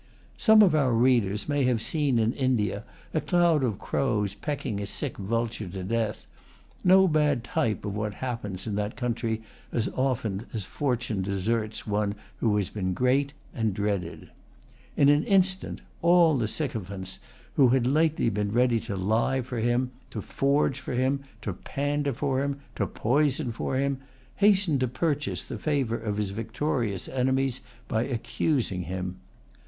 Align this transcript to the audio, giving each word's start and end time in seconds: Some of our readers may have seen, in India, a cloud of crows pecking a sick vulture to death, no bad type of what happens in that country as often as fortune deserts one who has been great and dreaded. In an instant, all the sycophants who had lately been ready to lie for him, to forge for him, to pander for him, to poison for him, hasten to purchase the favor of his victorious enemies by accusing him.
Some 0.35 0.63
of 0.63 0.73
our 0.73 0.93
readers 0.93 1.47
may 1.47 1.63
have 1.65 1.79
seen, 1.79 2.17
in 2.17 2.33
India, 2.33 2.85
a 3.13 3.21
cloud 3.21 3.63
of 3.63 3.77
crows 3.77 4.33
pecking 4.33 4.81
a 4.81 4.87
sick 4.87 5.15
vulture 5.15 5.69
to 5.69 5.83
death, 5.83 6.25
no 6.83 7.07
bad 7.07 7.43
type 7.43 7.85
of 7.85 7.95
what 7.95 8.15
happens 8.15 8.65
in 8.65 8.73
that 8.77 8.95
country 8.95 9.43
as 9.71 9.89
often 9.89 10.47
as 10.53 10.65
fortune 10.65 11.21
deserts 11.21 11.85
one 11.85 12.15
who 12.37 12.57
has 12.57 12.71
been 12.71 12.95
great 12.95 13.33
and 13.53 13.75
dreaded. 13.75 14.31
In 14.97 15.07
an 15.07 15.23
instant, 15.25 15.81
all 16.01 16.35
the 16.35 16.47
sycophants 16.47 17.19
who 17.53 17.67
had 17.69 17.85
lately 17.85 18.31
been 18.31 18.51
ready 18.51 18.79
to 18.79 18.95
lie 18.97 19.43
for 19.43 19.59
him, 19.59 19.91
to 20.09 20.19
forge 20.19 20.79
for 20.79 20.93
him, 20.95 21.19
to 21.43 21.53
pander 21.53 22.11
for 22.13 22.41
him, 22.41 22.59
to 22.75 22.87
poison 22.87 23.51
for 23.51 23.75
him, 23.77 23.99
hasten 24.37 24.79
to 24.79 24.87
purchase 24.87 25.43
the 25.43 25.59
favor 25.59 25.95
of 25.95 26.17
his 26.17 26.31
victorious 26.31 27.07
enemies 27.07 27.61
by 27.87 28.01
accusing 28.01 28.81
him. 28.85 29.17